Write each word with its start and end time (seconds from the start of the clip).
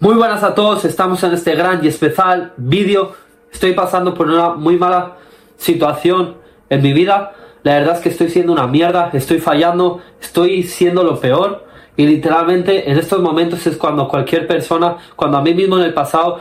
Muy 0.00 0.14
buenas 0.14 0.44
a 0.44 0.54
todos, 0.54 0.84
estamos 0.84 1.24
en 1.24 1.32
este 1.32 1.56
gran 1.56 1.84
y 1.84 1.88
especial 1.88 2.52
vídeo. 2.56 3.14
Estoy 3.52 3.72
pasando 3.72 4.14
por 4.14 4.28
una 4.28 4.50
muy 4.50 4.76
mala 4.76 5.16
situación 5.56 6.36
en 6.70 6.82
mi 6.82 6.92
vida. 6.92 7.32
La 7.64 7.80
verdad 7.80 7.96
es 7.96 8.02
que 8.02 8.08
estoy 8.10 8.28
siendo 8.28 8.52
una 8.52 8.68
mierda, 8.68 9.10
estoy 9.12 9.40
fallando, 9.40 10.00
estoy 10.20 10.62
siendo 10.62 11.02
lo 11.02 11.18
peor. 11.18 11.66
Y 11.96 12.06
literalmente 12.06 12.88
en 12.88 12.96
estos 12.96 13.20
momentos 13.20 13.66
es 13.66 13.76
cuando 13.76 14.06
cualquier 14.06 14.46
persona, 14.46 14.98
cuando 15.16 15.38
a 15.38 15.42
mí 15.42 15.52
mismo 15.52 15.76
en 15.78 15.82
el 15.82 15.94
pasado 15.94 16.38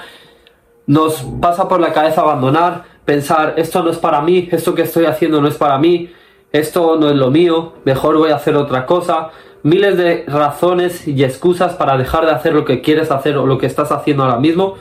nos 0.85 1.23
pasa 1.41 1.67
por 1.67 1.79
la 1.79 1.91
cabeza 1.91 2.21
abandonar, 2.21 2.83
pensar, 3.05 3.55
esto 3.57 3.81
no 3.81 3.89
es 3.89 3.97
para 3.97 4.21
mí, 4.21 4.49
esto 4.51 4.75
que 4.75 4.83
estoy 4.83 5.05
haciendo 5.05 5.41
no 5.41 5.47
es 5.47 5.55
para 5.55 5.79
mí, 5.79 6.11
esto 6.51 6.95
no 6.95 7.09
es 7.09 7.15
lo 7.15 7.31
mío, 7.31 7.73
mejor 7.85 8.19
voy 8.19 8.29
a 8.29 8.35
hacer 8.35 8.55
otra 8.55 8.85
cosa 8.85 9.31
miles 9.63 9.97
de 9.97 10.25
razones 10.27 11.07
y 11.07 11.23
excusas 11.23 11.73
para 11.73 11.97
dejar 11.97 12.25
de 12.25 12.31
hacer 12.31 12.53
lo 12.53 12.65
que 12.65 12.81
quieres 12.81 13.11
hacer 13.11 13.37
o 13.37 13.45
lo 13.45 13.57
que 13.57 13.65
estás 13.65 13.91
haciendo 13.91 14.23
ahora 14.23 14.39
mismo. 14.39 14.75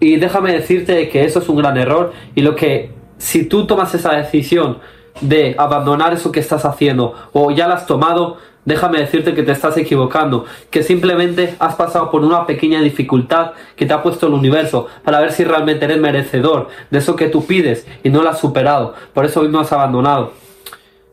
Y 0.00 0.16
déjame 0.16 0.52
decirte 0.52 1.08
que 1.08 1.24
eso 1.24 1.38
es 1.38 1.48
un 1.48 1.56
gran 1.56 1.76
error 1.76 2.12
y 2.34 2.42
lo 2.42 2.54
que 2.54 2.92
si 3.18 3.46
tú 3.46 3.66
tomas 3.66 3.94
esa 3.94 4.12
decisión 4.14 4.78
de 5.20 5.54
abandonar 5.58 6.12
eso 6.12 6.32
que 6.32 6.40
estás 6.40 6.64
haciendo 6.64 7.14
o 7.32 7.50
ya 7.50 7.68
la 7.68 7.74
has 7.74 7.86
tomado, 7.86 8.36
déjame 8.64 8.98
decirte 8.98 9.34
que 9.34 9.42
te 9.42 9.52
estás 9.52 9.76
equivocando, 9.76 10.46
que 10.70 10.82
simplemente 10.82 11.54
has 11.58 11.74
pasado 11.74 12.10
por 12.10 12.24
una 12.24 12.46
pequeña 12.46 12.80
dificultad 12.80 13.52
que 13.76 13.86
te 13.86 13.92
ha 13.92 14.02
puesto 14.02 14.26
el 14.26 14.34
universo 14.34 14.88
para 15.04 15.20
ver 15.20 15.32
si 15.32 15.44
realmente 15.44 15.84
eres 15.84 15.98
merecedor 15.98 16.68
de 16.90 16.98
eso 16.98 17.16
que 17.16 17.28
tú 17.28 17.46
pides 17.46 17.86
y 18.02 18.10
no 18.10 18.22
lo 18.22 18.30
has 18.30 18.38
superado, 18.38 18.94
por 19.12 19.24
eso 19.24 19.40
hoy 19.40 19.48
no 19.48 19.60
has 19.60 19.72
abandonado. 19.72 20.32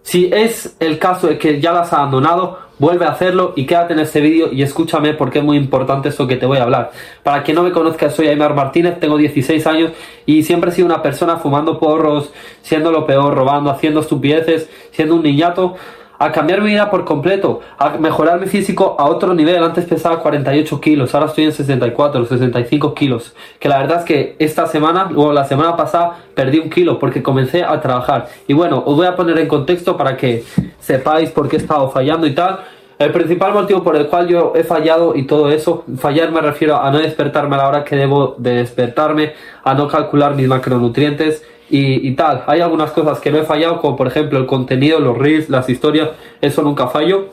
Si 0.04 0.32
es 0.34 0.76
el 0.80 0.98
caso 0.98 1.28
de 1.28 1.38
que 1.38 1.62
ya 1.62 1.72
lo 1.72 1.80
has 1.80 1.94
abandonado, 1.94 2.58
vuelve 2.82 3.06
a 3.06 3.10
hacerlo 3.10 3.54
y 3.56 3.68
quédate 3.68 3.94
en 3.94 4.00
este 4.00 4.22
vídeo 4.22 4.52
y 4.52 4.64
escúchame 4.64 5.14
porque 5.14 5.38
es 5.38 5.46
muy 5.46 5.56
importante 5.56 6.10
eso 6.10 6.26
que 6.26 6.36
te 6.36 6.48
voy 6.48 6.58
a 6.58 6.64
hablar. 6.64 6.90
Para 7.22 7.44
quien 7.44 7.54
no 7.54 7.62
me 7.62 7.72
conozca, 7.72 8.10
soy 8.10 8.28
Aymar 8.28 8.56
Martínez, 8.56 9.00
tengo 9.00 9.18
16 9.18 9.68
años 9.68 9.92
y 10.26 10.42
siempre 10.42 10.72
he 10.72 10.74
sido 10.74 10.88
una 10.88 11.04
persona 11.04 11.38
fumando 11.38 11.78
porros, 11.78 12.34
siendo 12.64 12.92
lo 12.92 13.06
peor, 13.06 13.36
robando, 13.36 13.70
haciendo 13.70 14.00
estupideces, 14.00 14.68
siendo 14.90 15.14
un 15.14 15.22
niñato 15.22 15.76
a 16.22 16.32
cambiar 16.32 16.62
mi 16.62 16.70
vida 16.70 16.92
por 16.92 17.04
completo, 17.04 17.62
a 17.80 17.98
mejorar 17.98 18.40
mi 18.40 18.46
físico 18.46 18.96
a 19.00 19.06
otro 19.06 19.34
nivel. 19.34 19.64
Antes 19.64 19.86
pesaba 19.86 20.20
48 20.20 20.80
kilos, 20.80 21.16
ahora 21.16 21.26
estoy 21.26 21.46
en 21.46 21.52
64, 21.52 22.26
65 22.26 22.94
kilos. 22.94 23.34
Que 23.60 23.68
la 23.68 23.80
verdad 23.80 24.00
es 24.00 24.06
que 24.06 24.36
esta 24.38 24.68
semana, 24.68 25.10
o 25.16 25.34
la 25.34 25.46
semana 25.46 25.76
pasada, 25.76 26.18
perdí 26.36 26.60
un 26.60 26.70
kilo 26.70 27.00
porque 27.00 27.24
comencé 27.24 27.64
a 27.64 27.82
trabajar. 27.82 28.28
Y 28.48 28.54
bueno, 28.54 28.84
os 28.86 28.96
voy 28.96 29.08
a 29.08 29.16
poner 29.16 29.40
en 29.40 29.48
contexto 29.48 29.98
para 29.98 30.16
que 30.16 30.44
sepáis 30.80 31.32
por 31.32 31.50
qué 31.50 31.56
he 31.56 31.60
estado 31.60 31.90
fallando 31.90 32.28
y 32.28 32.36
tal. 32.36 32.60
El 33.02 33.12
principal 33.12 33.52
motivo 33.52 33.84
por 33.84 33.96
el 33.96 34.06
cual 34.06 34.28
yo 34.28 34.54
he 34.56 34.64
fallado 34.64 35.16
y 35.16 35.24
todo 35.24 35.50
eso, 35.50 35.86
fallar 35.98 36.32
me 36.32 36.40
refiero 36.40 36.80
a 36.80 36.92
no 36.92 37.00
despertarme 37.00 37.56
a 37.56 37.58
la 37.58 37.68
hora 37.68 37.84
que 37.84 37.96
debo 37.96 38.36
de 38.38 38.58
despertarme, 38.58 39.34
a 39.64 39.74
no 39.74 39.88
calcular 39.88 40.36
mis 40.36 40.48
macronutrientes 40.48 41.44
y, 41.68 42.12
tal. 42.12 42.44
Hay 42.46 42.62
algunas 42.62 42.92
cosas 42.92 43.20
que 43.20 43.32
no 43.32 43.40
he 43.40 43.44
fallado, 43.44 43.82
como 43.82 43.96
por 43.96 44.06
ejemplo 44.06 44.38
el 44.38 44.46
contenido, 44.46 45.00
los 45.00 45.18
reels, 45.18 45.50
las 45.50 45.68
historias, 45.68 46.10
eso 46.42 46.62
nunca 46.62 46.90
fallo. 46.90 47.30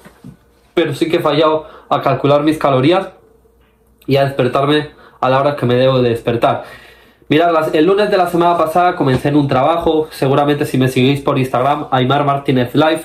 Pero 0.73 0.95
sí 0.95 1.11
que 1.11 1.19
he 1.19 1.21
fallado 1.21 1.67
a 1.91 2.01
calcular 2.01 2.45
mis 2.45 2.57
calorías 2.57 3.11
y 4.07 4.17
a 4.17 4.25
despertarme 4.25 4.89
a 5.21 5.29
la 5.29 5.39
hora 5.39 5.55
que 5.55 5.67
me 5.67 5.75
debo 5.75 6.01
de 6.01 6.09
despertar. 6.09 6.65
Mirad, 7.29 7.77
el 7.77 7.85
lunes 7.85 8.11
de 8.11 8.17
la 8.17 8.31
semana 8.31 8.57
pasada 8.57 8.97
comencé 8.97 9.29
en 9.29 9.37
un 9.37 9.47
trabajo, 9.47 10.09
seguramente 10.13 10.65
si 10.65 10.79
me 10.79 10.89
seguís 10.89 11.21
por 11.21 11.39
Instagram, 11.39 11.89
Aymar 11.91 12.25
Martínez 12.25 12.75
Live, 12.75 13.03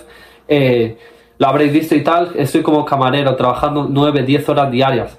eh, 0.47 0.97
lo 1.37 1.47
habréis 1.47 1.73
visto 1.73 1.95
y 1.95 2.03
tal, 2.03 2.31
estoy 2.35 2.61
como 2.61 2.85
camarero 2.85 3.35
trabajando 3.35 3.87
9-10 3.87 4.49
horas 4.49 4.71
diarias. 4.71 5.17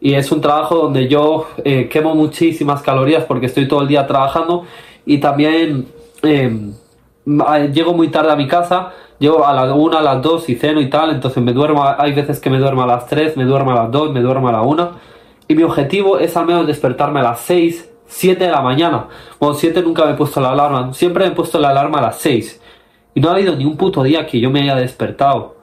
Y 0.00 0.14
es 0.14 0.30
un 0.30 0.40
trabajo 0.40 0.76
donde 0.76 1.08
yo 1.08 1.46
eh, 1.64 1.88
quemo 1.88 2.14
muchísimas 2.14 2.82
calorías 2.82 3.24
porque 3.24 3.46
estoy 3.46 3.66
todo 3.66 3.82
el 3.82 3.88
día 3.88 4.06
trabajando 4.06 4.64
y 5.06 5.18
también 5.18 5.86
em, 6.22 6.74
llego 7.72 7.94
muy 7.94 8.08
tarde 8.08 8.32
a 8.32 8.36
mi 8.36 8.46
casa, 8.46 8.92
llego 9.18 9.46
a 9.46 9.54
las 9.54 9.72
1, 9.74 9.96
a 9.96 10.02
las 10.02 10.20
2 10.20 10.48
y 10.50 10.56
ceno 10.56 10.80
y 10.80 10.90
tal, 10.90 11.10
entonces 11.10 11.42
me 11.42 11.52
duermo, 11.52 11.84
hay 11.96 12.12
veces 12.12 12.38
que 12.40 12.50
me 12.50 12.58
duermo 12.58 12.82
a 12.82 12.86
las 12.86 13.06
3, 13.06 13.36
me 13.36 13.44
duermo 13.44 13.70
a 13.70 13.74
las 13.74 13.90
2, 13.90 14.12
me 14.12 14.20
duermo 14.20 14.48
a 14.48 14.52
la 14.52 14.62
1 14.62 14.90
y 15.48 15.54
mi 15.54 15.62
objetivo 15.62 16.18
es 16.18 16.36
al 16.36 16.46
menos 16.46 16.66
despertarme 16.66 17.20
a 17.20 17.22
las 17.22 17.40
6, 17.40 17.90
7 18.06 18.44
de 18.44 18.50
la 18.50 18.60
mañana. 18.60 19.08
Bueno, 19.40 19.54
7 19.54 19.82
nunca 19.82 20.04
me 20.04 20.12
he 20.12 20.14
puesto 20.14 20.40
la 20.40 20.50
alarma, 20.50 20.92
siempre 20.92 21.24
me 21.24 21.32
he 21.32 21.34
puesto 21.34 21.58
la 21.58 21.70
alarma 21.70 22.00
a 22.00 22.02
las 22.02 22.16
6 22.18 22.60
y 23.14 23.20
no 23.20 23.28
ha 23.28 23.34
habido 23.34 23.56
ni 23.56 23.64
un 23.64 23.76
puto 23.76 24.02
día 24.02 24.26
que 24.26 24.40
yo 24.40 24.50
me 24.50 24.62
haya 24.62 24.74
despertado. 24.76 25.56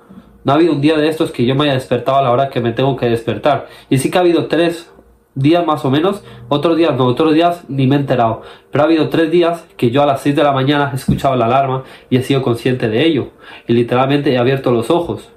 No 0.43 0.53
ha 0.53 0.55
habido 0.55 0.73
un 0.73 0.81
día 0.81 0.97
de 0.97 1.07
estos 1.07 1.31
que 1.31 1.45
yo 1.45 1.53
me 1.53 1.65
haya 1.65 1.73
despertado 1.73 2.17
a 2.17 2.21
la 2.23 2.31
hora 2.31 2.49
que 2.49 2.61
me 2.61 2.71
tengo 2.71 2.95
que 2.95 3.07
despertar. 3.07 3.67
Y 3.89 3.97
sí 3.97 4.09
que 4.09 4.17
ha 4.17 4.21
habido 4.21 4.47
tres 4.47 4.91
días 5.35 5.65
más 5.65 5.85
o 5.85 5.91
menos, 5.91 6.23
otros 6.49 6.77
días 6.77 6.95
no, 6.97 7.05
otros 7.05 7.33
días 7.33 7.63
ni 7.67 7.87
me 7.87 7.95
he 7.95 7.99
enterado. 7.99 8.41
Pero 8.71 8.83
ha 8.83 8.87
habido 8.87 9.09
tres 9.09 9.31
días 9.31 9.65
que 9.77 9.91
yo 9.91 10.01
a 10.01 10.05
las 10.05 10.21
6 10.21 10.35
de 10.35 10.43
la 10.43 10.51
mañana 10.51 10.89
he 10.91 10.95
escuchado 10.95 11.35
la 11.35 11.45
alarma 11.45 11.83
y 12.09 12.17
he 12.17 12.23
sido 12.23 12.41
consciente 12.41 12.89
de 12.89 13.05
ello. 13.05 13.29
Y 13.67 13.73
literalmente 13.73 14.31
he 14.31 14.37
abierto 14.37 14.71
los 14.71 14.89
ojos. 14.89 15.29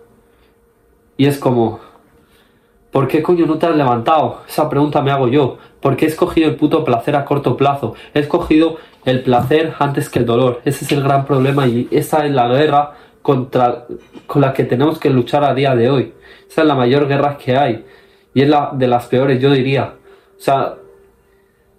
Y 1.17 1.27
es 1.27 1.39
como, 1.39 1.81
¿por 2.91 3.09
qué 3.09 3.23
coño 3.23 3.47
no 3.47 3.59
te 3.59 3.67
has 3.67 3.77
levantado? 3.77 4.43
Esa 4.49 4.69
pregunta 4.69 5.03
me 5.03 5.11
hago 5.11 5.29
yo. 5.29 5.59
¿Por 5.85 5.99
qué 5.99 6.07
he 6.07 6.09
escogido 6.09 6.49
el 6.49 6.57
puto 6.57 6.83
placer 6.83 7.15
a 7.15 7.27
corto 7.27 7.59
plazo? 7.59 7.95
He 8.15 8.21
escogido 8.21 8.79
el 9.05 9.21
placer 9.21 9.75
antes 9.79 10.09
que 10.09 10.19
el 10.19 10.25
dolor. 10.25 10.63
Ese 10.65 10.87
es 10.87 10.93
el 10.93 11.03
gran 11.03 11.27
problema 11.27 11.67
y 11.67 11.89
esa 11.91 12.25
es 12.25 12.33
la 12.33 12.49
guerra 12.49 12.95
contra, 13.21 13.85
con 14.27 14.41
la 14.41 14.55
que 14.55 14.65
tenemos 14.65 14.99
que 14.99 15.11
luchar 15.11 15.45
a 15.45 15.53
día 15.53 15.77
de 15.77 15.91
hoy. 15.91 16.15
Esa 16.49 16.63
es 16.63 16.67
la 16.67 16.75
mayor 16.75 17.07
guerra 17.07 17.37
que 17.37 17.59
hay 17.59 17.85
y 18.33 18.41
es 18.41 18.49
la 18.49 18.71
de 18.73 18.87
las 18.87 19.05
peores, 19.09 19.39
yo 19.43 19.51
diría. 19.51 19.93
O 20.39 20.41
sea, 20.41 20.77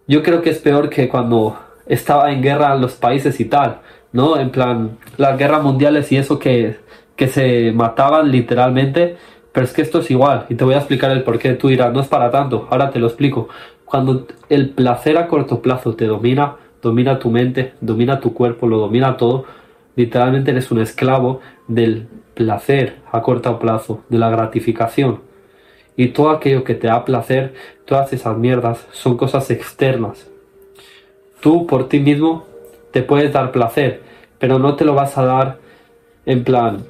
yo 0.06 0.22
creo 0.22 0.44
que 0.44 0.52
es 0.52 0.60
peor 0.60 0.88
que 0.88 1.10
cuando 1.10 1.58
estaba 1.88 2.32
en 2.32 2.44
guerra 2.44 2.76
los 2.76 2.94
países 2.94 3.40
y 3.40 3.46
tal, 3.46 3.80
¿no? 4.12 4.38
En 4.38 4.52
plan, 4.52 5.00
las 5.18 5.36
guerras 5.36 5.64
mundiales 5.64 6.12
y 6.12 6.18
eso 6.18 6.38
que, 6.38 6.78
que 7.16 7.28
se 7.28 7.72
mataban 7.72 8.30
literalmente. 8.30 9.18
Pero 9.52 9.66
es 9.66 9.72
que 9.72 9.84
esto 9.84 10.00
es 10.00 10.12
igual 10.12 10.48
y 10.50 10.56
te 10.56 10.66
voy 10.66 10.74
a 10.74 10.80
explicar 10.80 11.10
el 11.12 11.24
por 11.24 11.40
qué. 11.40 11.54
Tú 11.54 11.70
dirás, 11.70 11.94
no 11.94 12.02
es 12.02 12.08
para 12.08 12.30
tanto, 12.30 12.68
ahora 12.70 12.92
te 12.92 13.00
lo 13.00 13.08
explico. 13.08 13.48
Cuando 13.86 14.28
el 14.50 14.72
placer 14.72 15.18
a 15.18 15.28
corto 15.28 15.62
plazo 15.62 15.96
te 15.96 16.06
domina, 16.06 16.58
domina 16.82 17.20
tu 17.20 17.30
mente, 17.30 17.74
domina 17.82 18.20
tu 18.20 18.34
cuerpo, 18.34 18.68
lo 18.68 18.80
domina 18.80 19.18
todo, 19.18 19.46
literalmente 19.96 20.52
eres 20.52 20.72
un 20.72 20.82
esclavo 20.82 21.40
del 21.68 22.08
placer 22.34 22.98
a 23.12 23.22
corto 23.22 23.58
plazo, 23.60 24.04
de 24.10 24.18
la 24.18 24.30
gratificación. 24.30 25.22
Y 25.96 26.10
todo 26.10 26.30
aquello 26.30 26.64
que 26.64 26.76
te 26.76 26.88
da 26.88 27.06
placer, 27.06 27.54
todas 27.86 28.12
esas 28.12 28.38
mierdas, 28.38 28.86
son 28.92 29.16
cosas 29.16 29.50
externas. 29.50 30.28
Tú 31.40 31.66
por 31.66 31.88
ti 31.88 32.00
mismo 32.00 32.46
te 32.92 33.02
puedes 33.04 33.32
dar 33.32 33.52
placer, 33.52 34.02
pero 34.40 34.60
no 34.60 34.76
te 34.76 34.84
lo 34.84 34.94
vas 34.94 35.18
a 35.18 35.26
dar 35.26 35.60
en 36.26 36.44
plan 36.44 36.86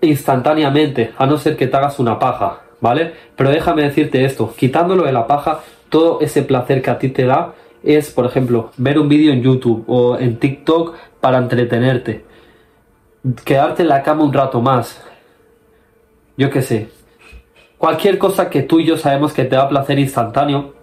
instantáneamente, 0.00 1.12
a 1.18 1.26
no 1.26 1.38
ser 1.38 1.56
que 1.56 1.66
te 1.66 1.76
hagas 1.76 1.98
una 1.98 2.18
paja, 2.18 2.62
¿vale? 2.80 3.12
Pero 3.36 3.50
déjame 3.50 3.82
decirte 3.82 4.24
esto, 4.24 4.54
quitándolo 4.56 5.04
de 5.04 5.12
la 5.12 5.26
paja, 5.26 5.60
todo 5.88 6.20
ese 6.20 6.42
placer 6.42 6.82
que 6.82 6.90
a 6.90 6.98
ti 6.98 7.08
te 7.08 7.24
da 7.24 7.54
es, 7.82 8.10
por 8.10 8.26
ejemplo, 8.26 8.70
ver 8.76 8.98
un 8.98 9.08
vídeo 9.08 9.32
en 9.32 9.42
YouTube 9.42 9.84
o 9.86 10.18
en 10.18 10.38
TikTok 10.38 10.94
para 11.20 11.38
entretenerte, 11.38 12.24
quedarte 13.44 13.82
en 13.82 13.88
la 13.88 14.02
cama 14.02 14.24
un 14.24 14.32
rato 14.32 14.60
más, 14.60 15.02
yo 16.36 16.50
qué 16.50 16.62
sé, 16.62 16.88
cualquier 17.78 18.18
cosa 18.18 18.50
que 18.50 18.62
tú 18.62 18.80
y 18.80 18.86
yo 18.86 18.96
sabemos 18.96 19.32
que 19.32 19.44
te 19.44 19.56
da 19.56 19.68
placer 19.68 19.98
instantáneo, 19.98 20.74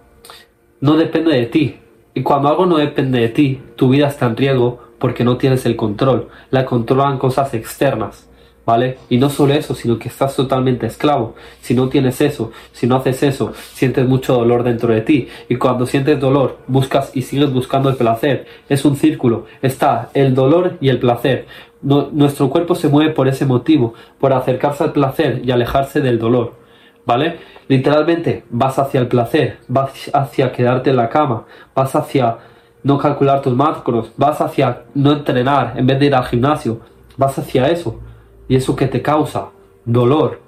no 0.80 0.96
depende 0.96 1.34
de 1.34 1.46
ti. 1.46 1.80
Y 2.14 2.22
cuando 2.22 2.48
algo 2.48 2.66
no 2.66 2.76
depende 2.76 3.20
de 3.20 3.28
ti, 3.28 3.60
tu 3.74 3.88
vida 3.88 4.06
está 4.06 4.26
en 4.26 4.36
riesgo 4.36 4.80
porque 4.98 5.24
no 5.24 5.36
tienes 5.36 5.66
el 5.66 5.76
control. 5.76 6.28
La 6.50 6.64
controlan 6.64 7.18
cosas 7.18 7.54
externas, 7.54 8.28
¿vale? 8.66 8.98
Y 9.08 9.18
no 9.18 9.30
solo 9.30 9.54
eso, 9.54 9.74
sino 9.74 9.98
que 9.98 10.08
estás 10.08 10.36
totalmente 10.36 10.86
esclavo. 10.86 11.34
Si 11.60 11.74
no 11.74 11.88
tienes 11.88 12.20
eso, 12.20 12.52
si 12.72 12.86
no 12.86 12.96
haces 12.96 13.22
eso, 13.22 13.52
sientes 13.72 14.06
mucho 14.06 14.34
dolor 14.34 14.62
dentro 14.62 14.92
de 14.92 15.00
ti. 15.00 15.28
Y 15.48 15.56
cuando 15.56 15.86
sientes 15.86 16.18
dolor, 16.20 16.58
buscas 16.66 17.10
y 17.14 17.22
sigues 17.22 17.52
buscando 17.52 17.88
el 17.88 17.96
placer. 17.96 18.46
Es 18.68 18.84
un 18.84 18.96
círculo. 18.96 19.46
Está 19.62 20.10
el 20.14 20.34
dolor 20.34 20.78
y 20.80 20.88
el 20.88 20.98
placer. 20.98 21.46
nuestro 21.82 22.48
cuerpo 22.48 22.74
se 22.74 22.88
mueve 22.88 23.12
por 23.12 23.28
ese 23.28 23.44
motivo, 23.46 23.94
por 24.18 24.32
acercarse 24.32 24.84
al 24.84 24.92
placer 24.92 25.42
y 25.44 25.50
alejarse 25.50 26.00
del 26.00 26.18
dolor. 26.18 26.64
¿vale? 27.06 27.38
Literalmente 27.68 28.44
vas 28.50 28.78
hacia 28.78 29.00
el 29.00 29.08
placer, 29.08 29.58
vas 29.68 30.10
hacia 30.12 30.52
quedarte 30.52 30.90
en 30.90 30.96
la 30.96 31.08
cama, 31.08 31.44
vas 31.74 31.94
hacia 31.94 32.38
no 32.82 32.98
calcular 32.98 33.40
tus 33.40 33.54
macros, 33.54 34.12
vas 34.16 34.40
hacia 34.40 34.82
no 34.94 35.12
entrenar 35.12 35.74
en 35.76 35.86
vez 35.86 35.98
de 35.98 36.06
ir 36.06 36.14
al 36.14 36.24
gimnasio, 36.24 36.80
vas 37.16 37.38
hacia 37.38 37.68
eso. 37.68 38.00
Y 38.48 38.56
eso 38.56 38.76
que 38.76 38.86
te 38.86 39.02
causa 39.02 39.50
dolor, 39.84 40.40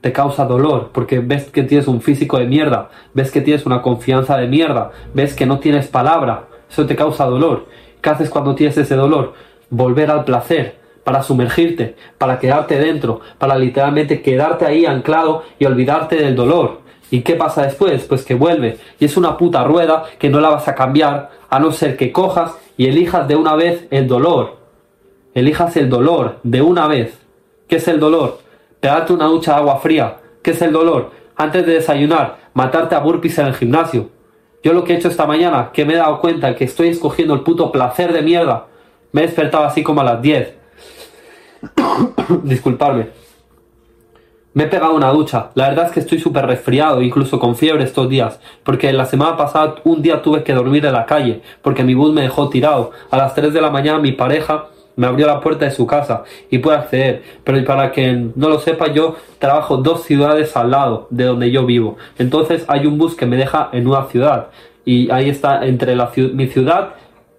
te 0.00 0.12
causa 0.12 0.44
dolor 0.44 0.90
porque 0.92 1.20
ves 1.20 1.50
que 1.50 1.62
tienes 1.62 1.88
un 1.88 2.00
físico 2.00 2.38
de 2.38 2.46
mierda, 2.46 2.90
ves 3.14 3.30
que 3.30 3.40
tienes 3.40 3.64
una 3.66 3.82
confianza 3.82 4.36
de 4.36 4.48
mierda, 4.48 4.90
ves 5.14 5.34
que 5.34 5.46
no 5.46 5.58
tienes 5.58 5.86
palabra, 5.86 6.48
eso 6.70 6.86
te 6.86 6.96
causa 6.96 7.24
dolor. 7.24 7.66
¿Qué 8.00 8.10
haces 8.10 8.28
cuando 8.28 8.54
tienes 8.54 8.76
ese 8.76 8.96
dolor? 8.96 9.32
Volver 9.70 10.10
al 10.10 10.24
placer, 10.24 10.78
para 11.04 11.22
sumergirte, 11.22 11.96
para 12.18 12.38
quedarte 12.38 12.78
dentro, 12.78 13.20
para 13.38 13.56
literalmente 13.56 14.22
quedarte 14.22 14.66
ahí 14.66 14.84
anclado 14.86 15.44
y 15.58 15.66
olvidarte 15.66 16.16
del 16.16 16.34
dolor. 16.34 16.80
¿Y 17.10 17.20
qué 17.20 17.36
pasa 17.36 17.62
después? 17.62 18.04
Pues 18.04 18.24
que 18.24 18.34
vuelve. 18.34 18.78
Y 18.98 19.04
es 19.04 19.16
una 19.16 19.36
puta 19.36 19.62
rueda 19.64 20.04
que 20.18 20.30
no 20.30 20.40
la 20.40 20.48
vas 20.48 20.66
a 20.66 20.74
cambiar 20.74 21.30
a 21.48 21.60
no 21.60 21.70
ser 21.70 21.96
que 21.96 22.10
cojas 22.10 22.56
y 22.76 22.88
elijas 22.88 23.28
de 23.28 23.36
una 23.36 23.54
vez 23.54 23.86
el 23.90 24.08
dolor. 24.08 24.63
Elijas 25.34 25.76
el 25.76 25.90
dolor 25.90 26.38
de 26.44 26.62
una 26.62 26.86
vez. 26.86 27.18
¿Qué 27.66 27.76
es 27.76 27.88
el 27.88 27.98
dolor? 27.98 28.38
Pegarte 28.78 29.12
una 29.12 29.26
ducha 29.26 29.52
de 29.52 29.58
agua 29.58 29.80
fría. 29.80 30.18
¿Qué 30.42 30.52
es 30.52 30.62
el 30.62 30.72
dolor? 30.72 31.10
Antes 31.34 31.66
de 31.66 31.74
desayunar, 31.74 32.36
matarte 32.54 32.94
a 32.94 33.00
burpees 33.00 33.38
en 33.38 33.46
el 33.46 33.54
gimnasio. 33.54 34.10
Yo 34.62 34.72
lo 34.72 34.84
que 34.84 34.92
he 34.92 34.96
hecho 34.96 35.08
esta 35.08 35.26
mañana, 35.26 35.70
que 35.72 35.84
me 35.84 35.94
he 35.94 35.96
dado 35.96 36.20
cuenta 36.20 36.54
que 36.54 36.64
estoy 36.64 36.88
escogiendo 36.88 37.34
el 37.34 37.40
puto 37.40 37.72
placer 37.72 38.12
de 38.12 38.22
mierda. 38.22 38.66
Me 39.10 39.22
he 39.22 39.26
despertado 39.26 39.64
así 39.64 39.82
como 39.82 40.02
a 40.02 40.04
las 40.04 40.22
10. 40.22 40.54
Disculparme. 42.44 43.08
Me 44.52 44.64
he 44.64 44.66
pegado 44.68 44.94
una 44.94 45.10
ducha. 45.10 45.50
La 45.54 45.68
verdad 45.68 45.86
es 45.86 45.90
que 45.90 46.00
estoy 46.00 46.20
súper 46.20 46.46
resfriado, 46.46 47.02
incluso 47.02 47.40
con 47.40 47.56
fiebre 47.56 47.82
estos 47.82 48.08
días. 48.08 48.38
Porque 48.62 48.92
la 48.92 49.04
semana 49.04 49.36
pasada 49.36 49.74
un 49.82 50.00
día 50.00 50.22
tuve 50.22 50.44
que 50.44 50.54
dormir 50.54 50.86
en 50.86 50.92
la 50.92 51.06
calle, 51.06 51.42
porque 51.60 51.82
mi 51.82 51.94
bus 51.94 52.12
me 52.12 52.22
dejó 52.22 52.48
tirado. 52.48 52.92
A 53.10 53.16
las 53.16 53.34
3 53.34 53.52
de 53.52 53.60
la 53.60 53.70
mañana 53.70 53.98
mi 53.98 54.12
pareja 54.12 54.68
me 54.96 55.06
abrió 55.06 55.26
la 55.26 55.40
puerta 55.40 55.64
de 55.64 55.70
su 55.70 55.86
casa 55.86 56.24
y 56.50 56.58
pude 56.58 56.76
acceder. 56.76 57.22
Pero 57.42 57.64
para 57.64 57.92
que 57.92 58.28
no 58.34 58.48
lo 58.48 58.58
sepa, 58.58 58.92
yo 58.92 59.16
trabajo 59.38 59.76
dos 59.76 60.04
ciudades 60.04 60.56
al 60.56 60.70
lado 60.70 61.06
de 61.10 61.24
donde 61.24 61.50
yo 61.50 61.66
vivo. 61.66 61.96
Entonces 62.18 62.64
hay 62.68 62.86
un 62.86 62.98
bus 62.98 63.14
que 63.14 63.26
me 63.26 63.36
deja 63.36 63.70
en 63.72 63.86
una 63.86 64.04
ciudad. 64.06 64.48
Y 64.84 65.10
ahí 65.10 65.30
está 65.30 65.64
entre 65.64 65.96
la, 65.96 66.10
mi 66.16 66.46
ciudad 66.46 66.94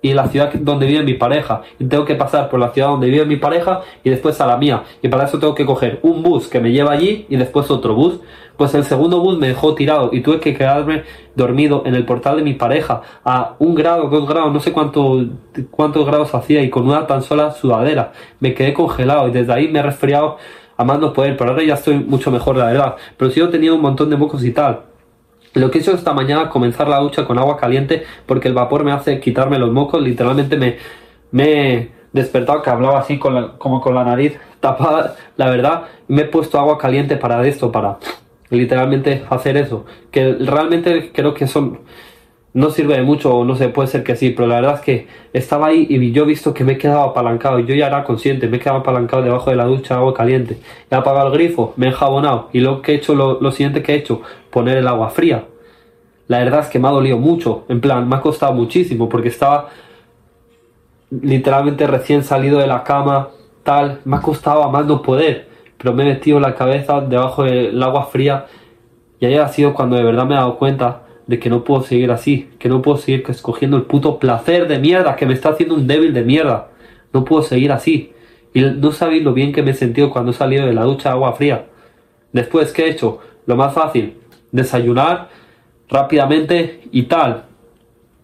y 0.06 0.14
la 0.14 0.28
ciudad 0.28 0.54
donde 0.54 0.86
vive 0.86 1.04
mi 1.04 1.16
pareja. 1.16 1.64
Y 1.80 1.86
tengo 1.86 2.06
que 2.06 2.14
pasar 2.14 2.48
por 2.48 2.60
la 2.60 2.70
ciudad 2.70 2.90
donde 2.90 3.10
vive 3.10 3.26
mi 3.26 3.38
pareja 3.38 3.82
y 4.04 4.12
después 4.12 4.40
a 4.40 4.46
la 4.46 4.56
mía. 4.56 4.84
Y 5.02 5.08
para 5.08 5.26
eso 5.26 5.40
tengo 5.40 5.56
que 5.56 5.66
coger 5.66 6.00
un 6.04 6.22
bus 6.22 6.48
que 6.48 6.60
me 6.60 6.72
lleva 6.72 6.92
allí 6.92 7.26
y 7.28 7.38
después 7.38 7.72
otro 7.72 7.96
bus. 7.96 8.20
Pues 8.56 8.76
el 8.76 8.84
segundo 8.84 9.20
bus 9.20 9.40
me 9.40 9.48
dejó 9.48 9.74
tirado 9.74 10.12
y 10.14 10.22
tuve 10.22 10.40
que 10.40 10.54
quedarme 10.54 11.06
dormido 11.36 11.82
en 11.88 11.96
el 11.96 12.06
portal 12.06 12.38
de 12.38 12.44
mi 12.44 12.54
pareja 12.54 13.02
a 13.24 13.56
un 13.58 13.74
grado, 13.74 14.08
dos 14.10 14.30
grados, 14.30 14.54
no 14.54 14.60
sé 14.60 14.72
cuánto, 14.72 15.26
cuántos 15.72 16.06
grados 16.06 16.36
hacía 16.36 16.62
y 16.62 16.70
con 16.70 16.88
una 16.88 17.08
tan 17.08 17.24
sola 17.24 17.50
sudadera. 17.50 18.14
Me 18.40 18.54
quedé 18.54 18.76
congelado 18.76 19.28
y 19.28 19.32
desde 19.32 19.54
ahí 19.54 19.70
me 19.70 19.80
he 19.80 19.82
resfriado 19.82 20.38
a 20.78 20.84
más 20.84 21.00
no 21.00 21.14
poder. 21.14 21.36
Pero 21.36 21.50
ahora 21.50 21.64
ya 21.64 21.74
estoy 21.74 21.96
mucho 21.96 22.30
mejor, 22.30 22.58
la 22.58 22.68
verdad. 22.68 22.96
Pero 23.18 23.32
sigo 23.32 23.50
teniendo 23.50 23.76
un 23.76 23.82
montón 23.82 24.12
de 24.12 24.18
mocos 24.18 24.44
y 24.44 24.52
tal. 24.52 24.82
Lo 25.56 25.72
que 25.72 25.78
he 25.78 25.82
hecho 25.82 25.94
esta 25.94 26.14
mañana 26.14 26.50
comenzar 26.50 26.90
la 26.90 27.00
ducha 27.00 27.26
con 27.26 27.40
agua 27.40 27.58
caliente 27.58 28.04
porque 28.26 28.50
el 28.50 28.54
vapor 28.54 28.84
me 28.84 28.92
hace 28.92 29.20
quitarme 29.22 29.58
los 29.58 29.72
mocos. 29.72 30.02
Literalmente 30.02 30.58
me, 30.58 30.78
me 31.32 31.74
he 31.74 31.92
despertado 32.12 32.62
que 32.62 32.70
hablaba 32.70 33.00
así 33.00 33.18
con 33.18 33.58
como 33.58 33.80
con 33.80 33.96
la 33.96 34.04
nariz 34.04 34.38
tapada, 34.60 35.16
la 35.38 35.50
verdad. 35.50 35.84
Me 36.10 36.24
he 36.24 36.26
puesto 36.26 36.60
agua 36.60 36.78
caliente 36.78 37.16
para 37.16 37.46
esto, 37.48 37.72
para 37.72 37.98
literalmente 38.50 39.24
hacer 39.30 39.56
eso. 39.56 39.86
Que 40.12 40.34
realmente 40.34 41.12
creo 41.14 41.34
que 41.34 41.48
son 41.48 41.80
no 42.56 42.70
sirve 42.70 42.96
de 42.96 43.04
mucho, 43.04 43.44
no 43.44 43.58
sé, 43.58 43.68
puede 43.68 43.90
ser 43.90 44.02
que 44.02 44.16
sí, 44.16 44.30
pero 44.30 44.48
la 44.48 44.56
verdad 44.56 44.76
es 44.76 44.80
que 44.80 45.08
estaba 45.34 45.68
ahí 45.68 45.88
y 45.90 46.14
yo 46.14 46.24
he 46.24 46.26
visto 46.26 46.54
que 46.54 46.64
me 46.64 46.74
he 46.74 46.78
quedado 46.78 47.02
apalancado, 47.02 47.60
y 47.60 47.66
yo 47.66 47.76
ya 47.76 47.88
era 47.88 48.06
consciente, 48.06 48.48
me 48.48 48.56
he 48.56 48.60
quedado 48.62 48.80
apalancado 48.80 49.24
debajo 49.24 49.50
de 49.50 49.58
la 49.58 49.66
ducha, 49.66 49.96
agua 49.96 50.14
caliente, 50.14 50.58
he 50.90 50.96
apagado 50.96 51.28
el 51.28 51.34
grifo, 51.34 51.74
me 51.76 51.88
he 51.88 51.90
enjabonado, 51.90 52.48
y 52.54 52.62
lo 52.62 52.82
que 52.82 52.94
he 52.94 52.96
hecho, 52.96 53.14
lo, 53.14 53.52
siguiente 53.52 53.84
que 53.84 53.92
he 53.92 53.98
hecho, 53.98 54.22
poner 54.52 54.78
el 54.78 54.88
agua 54.88 55.10
fría. 55.10 55.44
La 56.30 56.40
verdad 56.40 56.62
es 56.62 56.68
que 56.68 56.80
me 56.80 56.88
ha 56.88 56.92
dolido 56.92 57.18
mucho, 57.18 57.66
en 57.68 57.82
plan, 57.82 58.08
me 58.08 58.16
ha 58.16 58.22
costado 58.22 58.54
muchísimo, 58.54 59.10
porque 59.10 59.28
estaba 59.28 59.68
literalmente 61.12 61.86
recién 61.88 62.24
salido 62.24 62.60
de 62.60 62.68
la 62.68 62.86
cama, 62.86 63.32
tal, 63.64 64.00
me 64.06 64.16
ha 64.16 64.22
costado 64.22 64.64
a 64.64 64.72
más 64.72 64.86
no 64.86 65.02
poder, 65.02 65.50
pero 65.78 65.94
me 65.94 66.04
he 66.04 66.14
metido 66.14 66.40
la 66.40 66.56
cabeza 66.56 67.02
debajo 67.02 67.44
del 67.44 67.84
agua 67.84 68.06
fría, 68.06 68.46
y 69.20 69.26
ahí 69.26 69.36
ha 69.36 69.50
sido 69.50 69.74
cuando 69.74 69.98
de 69.98 70.04
verdad 70.04 70.26
me 70.26 70.36
he 70.36 70.38
dado 70.38 70.56
cuenta 70.56 71.05
de 71.28 71.40
que 71.40 71.50
no 71.50 71.64
puedo 71.64 71.82
seguir 71.82 72.12
así, 72.12 72.50
que 72.60 72.70
no 72.70 72.82
puedo 72.82 72.98
seguir 72.98 73.24
escogiendo 73.28 73.78
el 73.78 73.84
puto 73.84 74.20
placer 74.20 74.68
de 74.68 74.80
mierda 74.80 75.16
que 75.16 75.26
me 75.26 75.34
está 75.34 75.50
haciendo 75.50 75.76
un 75.76 75.88
débil 75.88 76.14
de 76.14 76.24
mierda. 76.24 76.70
No 77.14 77.26
puedo 77.26 77.42
seguir 77.42 77.72
así. 77.72 78.14
Y 78.54 78.62
no 78.62 78.92
sabéis 78.92 79.24
lo 79.24 79.34
bien 79.34 79.52
que 79.52 79.64
me 79.64 79.72
he 79.72 79.74
sentido 79.74 80.12
cuando 80.12 80.32
he 80.32 80.34
salido 80.34 80.66
de 80.66 80.74
la 80.74 80.84
ducha 80.84 81.10
de 81.10 81.16
agua 81.16 81.34
fría. 81.34 81.66
Después, 82.32 82.72
¿qué 82.72 82.86
he 82.86 82.90
hecho? 82.92 83.20
Lo 83.46 83.56
más 83.56 83.74
fácil, 83.74 84.18
desayunar 84.52 85.30
rápidamente 85.90 86.82
y 86.92 87.04
tal. 87.04 87.46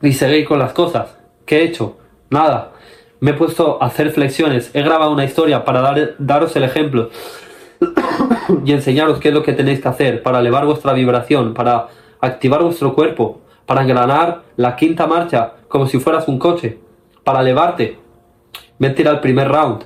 Y 0.01 0.13
seguir 0.13 0.45
con 0.45 0.59
las 0.59 0.73
cosas. 0.73 1.17
¿Qué 1.45 1.59
he 1.59 1.63
hecho? 1.63 1.97
Nada. 2.29 2.73
Me 3.19 3.31
he 3.31 3.33
puesto 3.33 3.81
a 3.81 3.87
hacer 3.87 4.11
flexiones. 4.11 4.71
He 4.73 4.81
grabado 4.81 5.11
una 5.11 5.25
historia 5.25 5.65
para 5.65 5.81
dar, 5.81 6.15
daros 6.17 6.55
el 6.55 6.63
ejemplo 6.63 7.09
y 8.65 8.71
enseñaros 8.71 9.19
qué 9.19 9.29
es 9.29 9.33
lo 9.33 9.43
que 9.43 9.53
tenéis 9.53 9.81
que 9.81 9.87
hacer 9.87 10.23
para 10.23 10.39
elevar 10.39 10.65
vuestra 10.65 10.93
vibración, 10.93 11.53
para 11.53 11.87
activar 12.21 12.63
vuestro 12.63 12.93
cuerpo, 12.93 13.41
para 13.65 13.81
engranar 13.81 14.43
la 14.57 14.75
quinta 14.75 15.07
marcha 15.07 15.53
como 15.67 15.87
si 15.87 15.99
fueras 15.99 16.27
un 16.27 16.39
coche, 16.39 16.79
para 17.23 17.41
elevarte. 17.41 17.97
Me 18.79 18.87
he 18.87 19.01
el 19.01 19.19
primer 19.19 19.47
round, 19.47 19.83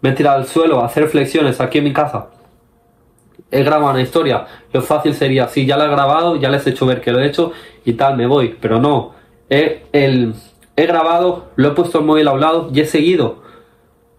me 0.00 0.10
he 0.10 0.28
al 0.28 0.46
suelo 0.46 0.84
hacer 0.84 1.08
flexiones 1.08 1.60
aquí 1.60 1.78
en 1.78 1.84
mi 1.84 1.92
casa. 1.92 2.28
He 3.50 3.62
grabado 3.62 3.92
una 3.92 4.02
historia, 4.02 4.46
lo 4.72 4.82
fácil 4.82 5.14
sería, 5.14 5.48
si 5.48 5.66
ya 5.66 5.76
la 5.76 5.86
he 5.86 5.88
grabado, 5.88 6.36
ya 6.36 6.48
les 6.48 6.66
he 6.66 6.70
hecho 6.70 6.86
ver 6.86 7.00
que 7.00 7.12
lo 7.12 7.20
he 7.20 7.26
hecho 7.26 7.52
y 7.84 7.94
tal, 7.94 8.16
me 8.16 8.26
voy, 8.26 8.56
pero 8.60 8.80
no. 8.80 9.14
He, 9.48 9.84
el, 9.92 10.34
he 10.76 10.86
grabado, 10.86 11.50
lo 11.56 11.68
he 11.68 11.70
puesto 11.72 11.98
el 11.98 12.04
móvil 12.04 12.28
a 12.28 12.32
un 12.32 12.40
lado 12.40 12.70
y 12.72 12.80
he 12.80 12.86
seguido. 12.86 13.42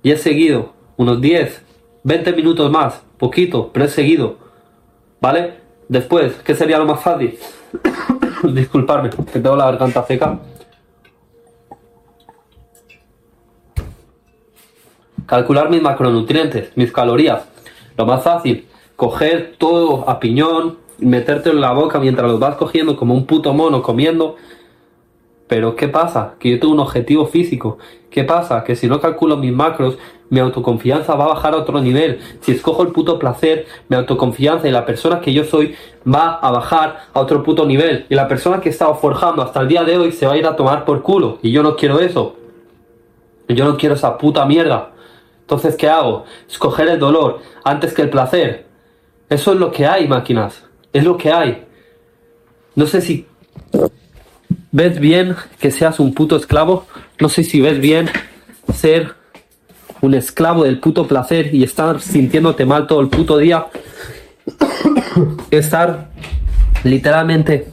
Y 0.03 0.11
he 0.11 0.17
seguido 0.17 0.73
unos 0.97 1.21
10, 1.21 1.63
20 2.03 2.33
minutos 2.33 2.71
más, 2.71 3.03
poquito, 3.17 3.71
pero 3.73 3.85
he 3.85 3.89
seguido. 3.89 4.37
¿Vale? 5.21 5.64
Después, 5.87 6.33
¿qué 6.43 6.55
sería 6.55 6.77
lo 6.77 6.85
más 6.85 7.01
fácil? 7.01 7.37
Disculparme, 8.43 9.09
que 9.09 9.39
tengo 9.39 9.55
la 9.55 9.65
garganta 9.65 10.03
seca. 10.03 10.39
Calcular 15.25 15.69
mis 15.69 15.81
macronutrientes, 15.81 16.71
mis 16.75 16.91
calorías. 16.91 17.43
Lo 17.97 18.05
más 18.05 18.23
fácil, 18.23 18.67
coger 18.95 19.55
todo 19.57 20.09
a 20.09 20.19
piñón, 20.19 20.77
meterte 20.99 21.49
en 21.49 21.61
la 21.61 21.71
boca 21.71 21.99
mientras 21.99 22.29
los 22.29 22.39
vas 22.39 22.55
cogiendo 22.55 22.95
como 22.95 23.13
un 23.13 23.25
puto 23.25 23.53
mono 23.53 23.81
comiendo 23.81 24.37
pero 25.55 25.73
¿qué 25.77 25.87
pasa? 25.87 26.33
Que 26.37 26.51
yo 26.51 26.59
tengo 26.59 26.73
un 26.73 26.81
objetivo 26.81 27.25
físico. 27.27 27.77
¿Qué 28.09 28.25
pasa? 28.25 28.65
Que 28.65 28.75
si 28.75 28.87
no 28.87 28.99
calculo 28.99 29.37
mis 29.37 29.53
macros, 29.53 29.97
mi 30.29 30.41
autoconfianza 30.41 31.15
va 31.15 31.23
a 31.23 31.27
bajar 31.29 31.53
a 31.53 31.59
otro 31.59 31.79
nivel. 31.79 32.19
Si 32.41 32.51
escojo 32.51 32.83
el 32.83 32.89
puto 32.89 33.17
placer, 33.17 33.65
mi 33.87 33.95
autoconfianza 33.95 34.67
y 34.67 34.71
la 34.71 34.85
persona 34.85 35.21
que 35.21 35.31
yo 35.31 35.45
soy 35.45 35.73
va 36.05 36.33
a 36.33 36.51
bajar 36.51 37.05
a 37.13 37.21
otro 37.21 37.41
puto 37.41 37.65
nivel. 37.65 38.05
Y 38.09 38.15
la 38.15 38.27
persona 38.27 38.59
que 38.59 38.67
he 38.67 38.71
estado 38.73 38.95
forjando 38.95 39.41
hasta 39.41 39.61
el 39.61 39.69
día 39.69 39.85
de 39.85 39.97
hoy 39.97 40.11
se 40.11 40.27
va 40.27 40.33
a 40.33 40.37
ir 40.37 40.45
a 40.45 40.57
tomar 40.57 40.83
por 40.83 41.01
culo. 41.01 41.39
Y 41.41 41.53
yo 41.53 41.63
no 41.63 41.77
quiero 41.77 42.01
eso. 42.01 42.35
Yo 43.47 43.63
no 43.63 43.77
quiero 43.77 43.95
esa 43.95 44.17
puta 44.17 44.45
mierda. 44.45 44.91
Entonces, 45.39 45.77
¿qué 45.77 45.87
hago? 45.87 46.25
Escoger 46.49 46.89
el 46.89 46.99
dolor 46.99 47.39
antes 47.63 47.93
que 47.93 48.01
el 48.01 48.09
placer. 48.09 48.65
Eso 49.29 49.53
es 49.53 49.57
lo 49.57 49.71
que 49.71 49.87
hay, 49.87 50.05
máquinas. 50.05 50.65
Es 50.91 51.05
lo 51.05 51.15
que 51.15 51.31
hay. 51.31 51.65
No 52.75 52.87
sé 52.87 52.99
si 52.99 53.25
ves 54.75 54.99
bien 54.99 55.37
que 55.57 55.71
seas 55.71 56.01
un 56.01 56.13
puto 56.13 56.35
esclavo. 56.35 56.85
No 57.21 57.29
sé 57.29 57.45
si 57.45 57.61
ves 57.61 57.79
bien 57.79 58.09
ser 58.73 59.15
un 60.01 60.13
esclavo 60.13 60.65
del 60.65 60.81
puto 60.81 61.07
placer 61.07 61.55
y 61.55 61.63
estar 61.63 62.01
sintiéndote 62.01 62.65
mal 62.65 62.85
todo 62.85 62.99
el 62.99 63.07
puto 63.07 63.37
día. 63.37 63.67
estar 65.49 66.09
literalmente 66.83 67.69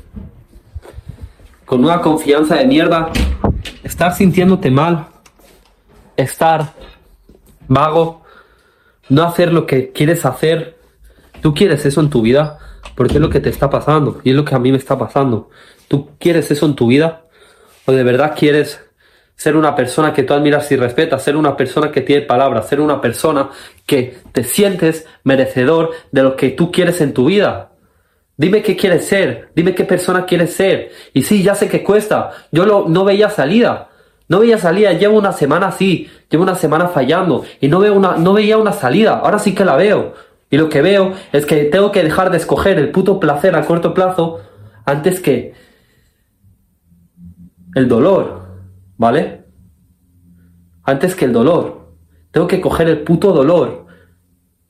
con 1.65 1.85
una 1.85 2.01
confianza 2.01 2.55
de 2.55 2.67
mierda. 2.67 3.11
Estar 3.83 4.15
sintiéndote 4.15 4.71
mal. 4.71 5.09
Estar 6.17 6.73
vago. 7.67 8.23
No 9.09 9.25
hacer 9.25 9.53
lo 9.53 9.67
que 9.67 9.91
quieres 9.91 10.25
hacer. 10.25 10.79
Tú 11.43 11.53
quieres 11.53 11.85
eso 11.85 12.01
en 12.01 12.09
tu 12.09 12.23
vida 12.23 12.59
porque 12.95 13.15
es 13.15 13.21
lo 13.21 13.29
que 13.29 13.41
te 13.41 13.51
está 13.51 13.69
pasando 13.69 14.21
y 14.23 14.31
es 14.31 14.37
lo 14.37 14.45
que 14.45 14.55
a 14.55 14.61
mí 14.61 14.71
me 14.71 14.79
está 14.79 14.97
pasando. 14.97 15.51
¿Tú 15.89 16.11
quieres 16.19 16.51
eso 16.51 16.67
en 16.67 16.77
tu 16.77 16.87
vida? 16.87 17.25
¿O 17.85 17.93
de 17.93 18.05
verdad 18.05 18.35
quieres 18.39 18.81
ser 19.35 19.57
una 19.57 19.75
persona 19.75 20.13
que 20.13 20.23
tú 20.23 20.35
admiras 20.35 20.71
y 20.71 20.77
respetas, 20.77 21.25
ser 21.25 21.37
una 21.37 21.57
persona 21.57 21.91
que 21.91 22.01
tiene 22.03 22.23
palabras, 22.23 22.69
ser 22.69 22.81
una 22.81 23.01
persona 23.01 23.51
que 23.85 24.19
te 24.31 24.45
sientes 24.45 25.05
merecedor 25.25 25.91
de 26.13 26.23
lo 26.23 26.37
que 26.37 26.51
tú 26.51 26.71
quieres 26.71 27.01
en 27.01 27.13
tu 27.13 27.27
vida? 27.27 27.73
Dime 28.37 28.63
qué 28.63 28.77
quieres 28.77 29.07
ser, 29.07 29.51
dime 29.55 29.75
qué 29.75 29.85
persona 29.85 30.25
quieres 30.25 30.55
ser. 30.55 30.93
Y 31.13 31.23
sí, 31.23 31.43
ya 31.43 31.57
sé 31.57 31.69
que 31.69 31.83
cuesta. 31.83 32.31
Yo 32.53 32.65
lo, 32.65 32.89
no 32.89 33.05
veía 33.05 33.29
salida. 33.29 33.89
No 34.29 34.39
veía 34.39 34.59
salida, 34.59 34.93
llevo 34.93 35.19
una 35.19 35.33
semana 35.33 35.67
así, 35.67 36.09
llevo 36.31 36.45
una 36.45 36.55
semana 36.55 36.89
fallando 36.89 37.45
y 37.61 37.69
no, 37.69 37.81
veo 37.81 37.99
no 37.99 38.33
veía 38.33 38.57
una 38.57 38.73
salida. 38.73 39.19
Ahora 39.19 39.39
sí 39.39 39.55
que 39.55 39.65
la 39.65 39.77
veo. 39.77 40.15
Y 40.53 40.59
lo 40.59 40.69
que 40.69 40.83
veo 40.83 41.15
es 41.33 41.47
que 41.47 41.65
tengo 41.65 41.93
que 41.93 42.03
dejar 42.03 42.31
de 42.31 42.37
escoger 42.37 42.79
el 42.79 42.91
puto 42.91 43.19
placer 43.19 43.57
a 43.57 43.65
corto 43.65 43.95
plazo 43.95 44.41
antes 44.85 45.19
que 45.19 45.55
el 47.75 47.89
dolor, 47.89 48.49
¿vale? 48.99 49.47
Antes 50.83 51.15
que 51.15 51.25
el 51.25 51.33
dolor. 51.33 51.95
Tengo 52.33 52.49
que 52.49 52.61
coger 52.61 52.87
el 52.89 53.01
puto 53.01 53.33
dolor 53.33 53.82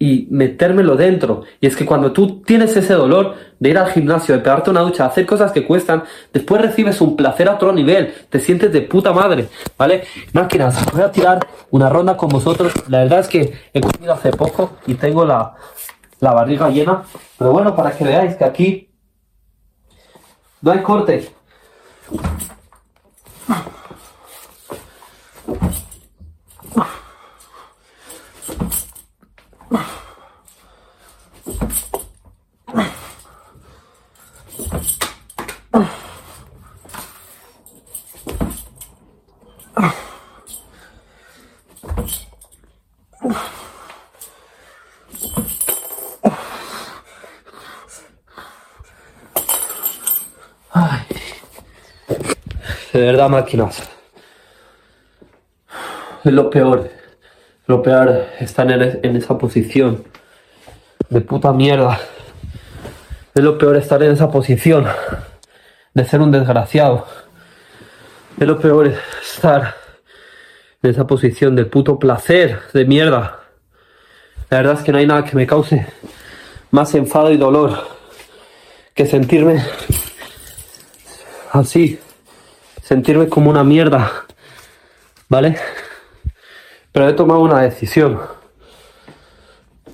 y 0.02 0.26
metérmelo 0.32 0.97
dentro. 0.97 1.44
Y 1.61 1.68
es 1.68 1.76
que 1.76 1.87
cuando 1.87 2.11
tú 2.11 2.42
tienes 2.42 2.76
ese 2.76 2.94
dolor 2.94 3.37
de 3.61 3.71
ir 3.71 3.78
al 3.78 3.88
gimnasio, 3.88 4.35
de 4.35 4.40
pegarte 4.40 4.68
una 4.68 4.80
ducha, 4.80 5.04
de 5.04 5.11
hacer 5.11 5.26
cosas 5.26 5.52
que 5.52 5.64
cuestan, 5.64 6.02
después 6.32 6.61
recibes 6.61 7.00
un 7.00 7.14
placer 7.14 7.49
a 7.49 7.54
otro 7.54 7.73
nivel, 7.73 8.12
te 8.28 8.40
sientes 8.40 8.73
de 8.73 8.80
puta 8.80 9.12
madre, 9.12 9.47
¿vale? 9.78 10.02
Máquinas, 10.32 10.85
voy 10.92 11.02
a 11.02 11.12
tirar 11.12 11.47
una 11.71 11.88
ronda 11.88 12.16
con 12.16 12.30
vosotros. 12.30 12.73
La 12.88 13.04
verdad 13.04 13.21
es 13.21 13.28
que 13.28 13.52
he 13.73 13.80
comido 13.80 14.12
hace 14.12 14.32
poco 14.32 14.73
y 14.88 14.94
tengo 14.94 15.25
la, 15.25 15.54
la 16.18 16.32
barriga 16.32 16.68
llena. 16.68 17.04
Pero 17.38 17.52
bueno, 17.52 17.76
para 17.76 17.92
que 17.92 18.02
veáis 18.02 18.35
que 18.35 18.44
aquí 18.44 18.90
no 20.62 20.73
hay 20.73 20.82
corte. 20.82 21.30
De 52.93 53.01
verdad, 53.01 53.29
máquinas. 53.31 53.83
Es 56.25 56.33
lo 56.33 56.51
peor. 56.51 56.91
Lo 57.67 57.83
peor 57.83 58.27
estar 58.39 58.71
en, 58.71 59.17
esa 59.17 59.39
posición. 59.39 60.05
De 61.09 61.21
puta 61.23 61.53
mierda. 61.53 61.99
Es 63.35 63.43
lo 63.43 63.57
peor 63.57 63.77
estar 63.77 64.03
en 64.03 64.13
esa 64.13 64.31
posición. 64.31 64.87
De 65.95 66.05
ser 66.05 66.21
un 66.21 66.31
desgraciado. 66.31 67.07
Es 68.39 68.47
lo 68.47 68.59
peor 68.59 68.93
estar 69.23 69.75
en 70.83 70.91
esa 70.91 71.07
posición 71.07 71.57
de 71.57 71.65
puto 71.65 71.99
placer, 71.99 72.61
de 72.75 72.85
mierda. 72.85 73.41
La 74.51 74.59
verdad 74.59 74.75
es 74.75 74.83
que 74.83 74.93
no 74.93 74.99
hay 74.99 75.07
nada 75.07 75.25
que 75.25 75.35
me 75.35 75.47
cause 75.47 75.87
más 76.71 76.95
enfado 76.95 77.31
y 77.31 77.37
dolor 77.39 77.87
que 78.95 79.07
sentirme 79.07 79.65
así, 81.53 81.99
sentirme 82.93 83.27
como 83.27 83.49
una 83.49 83.65
mierda, 83.65 84.13
¿vale? 85.31 85.57
Pero 86.93 87.09
he 87.09 87.15
tomado 87.15 87.41
una 87.41 87.63
decisión. 87.63 88.21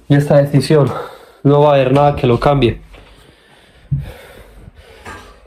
Y 0.09 0.17
esta 0.17 0.38
decisión 0.38 0.93
no 1.45 1.61
va 1.61 1.71
a 1.71 1.75
haber 1.75 1.93
nada 1.93 2.17
que 2.17 2.26
lo 2.26 2.40
cambie. 2.40 2.83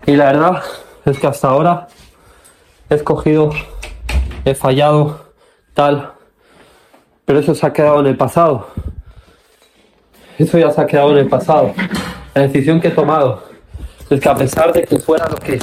Y 0.06 0.16
la 0.16 0.32
verdad 0.32 0.64
es 1.04 1.20
que 1.20 1.28
hasta 1.28 1.50
ahora 1.50 1.90
he 2.90 2.96
escogido, 2.96 3.50
he 4.46 4.56
fallado, 4.56 5.34
tal. 5.74 6.14
Pero 7.26 7.40
eso 7.40 7.54
se 7.54 7.66
ha 7.66 7.74
quedado 7.74 8.00
en 8.00 8.08
el 8.08 8.16
pasado. 8.16 8.68
Eso 10.38 10.58
ya 10.58 10.72
se 10.72 10.80
ha 10.80 10.88
quedado 10.88 11.12
en 11.12 11.18
el 11.18 11.28
pasado. 11.28 11.74
La 12.34 12.44
decisión 12.44 12.80
que 12.80 12.88
he 12.88 12.92
tomado 12.92 13.44
es 14.10 14.22
que 14.22 14.30
a 14.30 14.36
pesar 14.36 14.72
de 14.72 14.84
que 14.84 15.00
fuera 15.00 15.28
lo 15.28 15.36
que 15.36 15.60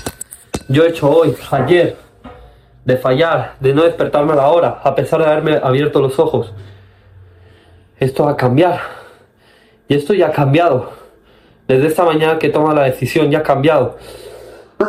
yo 0.68 0.84
he 0.84 0.88
hecho 0.88 1.10
hoy, 1.10 1.36
ayer, 1.50 1.96
de 2.84 2.96
fallar, 2.96 3.54
de 3.60 3.74
no 3.74 3.82
despertarme 3.82 4.32
a 4.32 4.36
la 4.36 4.48
hora, 4.48 4.80
a 4.82 4.94
pesar 4.94 5.20
de 5.20 5.26
haberme 5.26 5.60
abierto 5.62 6.00
los 6.00 6.18
ojos, 6.18 6.52
esto 7.98 8.24
va 8.24 8.32
a 8.32 8.36
cambiar. 8.36 8.80
Y 9.88 9.94
esto 9.94 10.14
ya 10.14 10.28
ha 10.28 10.32
cambiado. 10.32 10.92
Desde 11.66 11.86
esta 11.86 12.04
mañana 12.04 12.38
que 12.38 12.50
toma 12.50 12.74
la 12.74 12.84
decisión, 12.84 13.30
ya 13.30 13.38
ha 13.38 13.42
cambiado. 13.42 13.98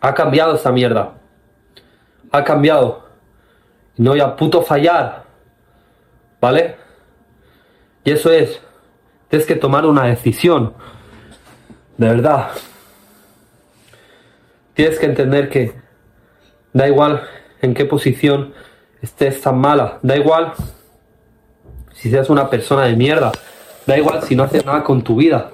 ha 0.00 0.14
cambiado 0.14 0.54
esta 0.54 0.70
mierda. 0.70 1.14
Ha 2.30 2.44
cambiado. 2.44 3.02
No 3.96 4.10
voy 4.10 4.20
a 4.20 4.36
puto 4.36 4.62
fallar. 4.62 5.24
¿Vale? 6.40 6.76
Y 8.04 8.12
eso 8.12 8.30
es. 8.30 8.60
Tienes 9.28 9.46
que 9.46 9.56
tomar 9.56 9.86
una 9.86 10.04
decisión. 10.04 10.74
De 11.96 12.08
verdad. 12.08 12.50
Tienes 14.74 14.98
que 14.98 15.06
entender 15.06 15.48
que 15.48 15.72
da 16.72 16.88
igual 16.88 17.22
en 17.60 17.74
qué 17.74 17.84
posición 17.84 18.54
estés 19.02 19.40
tan 19.40 19.58
mala. 19.58 19.98
Da 20.02 20.16
igual 20.16 20.52
si 21.92 22.10
seas 22.10 22.30
una 22.30 22.48
persona 22.48 22.84
de 22.84 22.96
mierda. 22.96 23.32
Da 23.86 23.98
igual 23.98 24.22
si 24.22 24.36
no 24.36 24.44
haces 24.44 24.64
nada 24.64 24.82
con 24.82 25.02
tu 25.02 25.16
vida. 25.16 25.50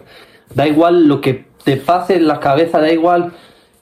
Da 0.54 0.66
igual 0.66 1.06
lo 1.08 1.20
que 1.20 1.48
te 1.64 1.76
pase 1.76 2.16
en 2.16 2.28
la 2.28 2.40
cabeza. 2.40 2.80
Da 2.80 2.92
igual 2.92 3.32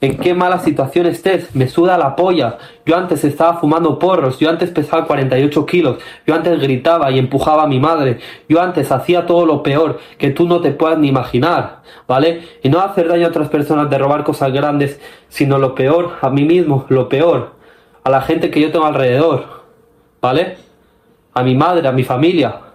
en 0.07 0.17
qué 0.19 0.35
mala 0.35 0.59
situación 0.59 1.07
estés, 1.07 1.55
me 1.55 1.69
suda 1.69 1.99
la 1.99 2.17
polla. 2.17 2.59
Yo 2.85 2.97
antes 2.97 3.25
estaba 3.25 3.59
fumando 3.59 3.99
porros, 3.99 4.39
yo 4.39 4.49
antes 4.49 4.71
pesaba 4.71 5.07
48 5.07 5.67
kilos, 5.67 5.99
yo 6.27 6.35
antes 6.35 6.61
gritaba 6.61 7.11
y 7.11 7.19
empujaba 7.19 7.65
a 7.65 7.67
mi 7.67 7.81
madre, 7.81 8.19
yo 8.49 8.61
antes 8.61 8.91
hacía 8.93 9.27
todo 9.27 9.45
lo 9.45 9.63
peor 9.63 9.99
que 10.19 10.31
tú 10.31 10.47
no 10.47 10.61
te 10.61 10.71
puedas 10.71 10.99
ni 10.99 11.09
imaginar, 11.09 11.83
¿vale? 12.07 12.43
Y 12.63 12.69
no 12.69 12.81
hacer 12.81 13.09
daño 13.09 13.27
a 13.27 13.31
otras 13.31 13.49
personas 13.49 13.91
de 13.91 13.99
robar 13.99 14.25
cosas 14.25 14.53
grandes, 14.53 15.01
sino 15.29 15.59
lo 15.59 15.75
peor, 15.75 16.13
a 16.21 16.31
mí 16.31 16.45
mismo, 16.45 16.87
lo 16.89 17.09
peor, 17.09 17.53
a 18.05 18.11
la 18.11 18.23
gente 18.23 18.51
que 18.51 18.61
yo 18.61 18.71
tengo 18.71 18.87
alrededor, 18.87 19.65
¿vale? 20.21 20.57
A 21.35 21.43
mi 21.43 21.55
madre, 21.55 21.87
a 21.89 21.93
mi 21.93 22.05
familia, 22.05 22.66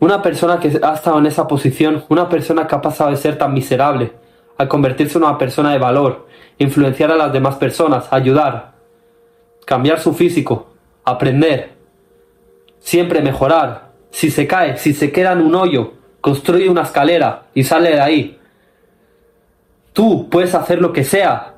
Una 0.00 0.22
persona 0.22 0.60
que 0.60 0.78
ha 0.82 0.94
estado 0.94 1.18
en 1.18 1.26
esa 1.26 1.48
posición, 1.48 2.04
una 2.08 2.28
persona 2.28 2.66
que 2.66 2.74
ha 2.74 2.80
pasado 2.80 3.10
de 3.10 3.16
ser 3.16 3.36
tan 3.36 3.52
miserable, 3.52 4.12
a 4.56 4.68
convertirse 4.68 5.18
en 5.18 5.24
una 5.24 5.38
persona 5.38 5.72
de 5.72 5.78
valor, 5.78 6.26
influenciar 6.58 7.10
a 7.10 7.16
las 7.16 7.32
demás 7.32 7.56
personas, 7.56 8.06
ayudar, 8.12 8.72
cambiar 9.64 10.00
su 10.00 10.14
físico, 10.14 10.68
aprender, 11.04 11.72
siempre 12.80 13.22
mejorar. 13.22 13.88
Si 14.10 14.30
se 14.30 14.46
cae, 14.46 14.76
si 14.76 14.94
se 14.94 15.12
queda 15.12 15.32
en 15.32 15.42
un 15.42 15.54
hoyo, 15.54 15.92
construye 16.20 16.68
una 16.68 16.82
escalera 16.82 17.44
y 17.54 17.64
sale 17.64 17.90
de 17.90 18.00
ahí. 18.00 18.40
Tú 19.92 20.28
puedes 20.30 20.54
hacer 20.54 20.80
lo 20.80 20.92
que 20.92 21.04
sea. 21.04 21.54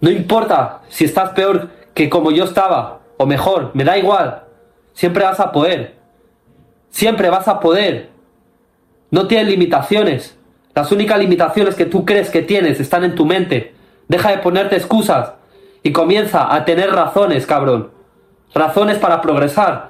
No 0.00 0.10
importa 0.10 0.82
si 0.88 1.04
estás 1.04 1.30
peor 1.30 1.68
que 1.94 2.08
como 2.08 2.30
yo 2.30 2.44
estaba, 2.44 3.00
o 3.16 3.26
mejor, 3.26 3.70
me 3.74 3.84
da 3.84 3.98
igual. 3.98 4.44
Siempre 4.92 5.24
vas 5.24 5.40
a 5.40 5.52
poder. 5.52 6.01
Siempre 6.92 7.30
vas 7.30 7.48
a 7.48 7.58
poder. 7.58 8.10
No 9.10 9.26
tienes 9.26 9.48
limitaciones. 9.48 10.36
Las 10.74 10.92
únicas 10.92 11.18
limitaciones 11.18 11.74
que 11.74 11.86
tú 11.86 12.04
crees 12.04 12.30
que 12.30 12.42
tienes 12.42 12.78
están 12.80 13.02
en 13.02 13.14
tu 13.14 13.24
mente. 13.24 13.74
Deja 14.08 14.30
de 14.30 14.38
ponerte 14.38 14.76
excusas 14.76 15.32
y 15.82 15.90
comienza 15.90 16.54
a 16.54 16.64
tener 16.66 16.90
razones, 16.90 17.46
cabrón. 17.46 17.90
Razones 18.54 18.98
para 18.98 19.22
progresar. 19.22 19.88